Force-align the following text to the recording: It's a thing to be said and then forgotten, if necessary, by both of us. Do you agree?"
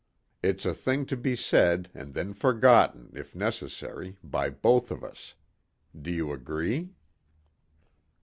It's 0.41 0.65
a 0.65 0.73
thing 0.73 1.05
to 1.05 1.15
be 1.15 1.35
said 1.35 1.91
and 1.93 2.15
then 2.15 2.33
forgotten, 2.33 3.11
if 3.13 3.35
necessary, 3.35 4.17
by 4.23 4.49
both 4.49 4.89
of 4.89 5.03
us. 5.03 5.35
Do 5.95 6.09
you 6.09 6.31
agree?" 6.33 6.95